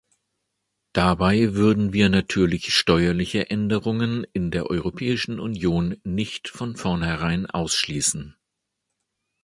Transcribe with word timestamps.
Dabei 0.93 1.53
würden 1.53 1.93
wir 1.93 2.09
natürlich 2.09 2.73
steuerliche 2.73 3.51
Änderungen 3.51 4.23
in 4.33 4.49
der 4.49 4.65
Europäischen 4.67 5.39
Union 5.39 6.01
nicht 6.03 6.47
von 6.49 6.75
vornherein 6.75 7.45
ausschließen. 7.45 8.35